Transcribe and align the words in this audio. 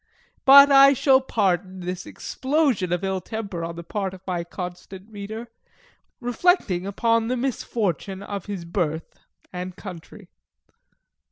But 0.45 0.71
I 0.71 0.93
shall 0.93 1.21
pardon 1.21 1.81
this 1.81 2.07
explosion 2.07 2.91
of 2.91 3.03
ill 3.03 3.21
temper 3.21 3.63
on 3.63 3.75
the 3.75 3.83
part 3.83 4.15
of 4.15 4.21
my 4.25 4.43
constant 4.43 5.07
reader, 5.11 5.49
reflecting 6.19 6.87
upon 6.87 7.27
the 7.27 7.37
misfortune 7.37 8.23
of 8.23 8.47
his 8.47 8.65
birth 8.65 9.19
and 9.53 9.75
country. 9.75 10.29